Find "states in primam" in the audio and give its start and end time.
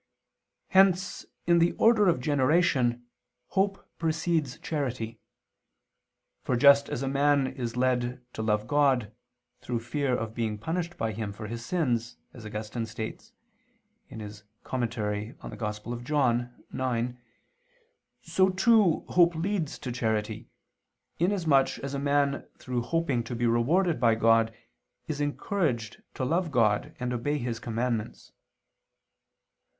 12.87-14.41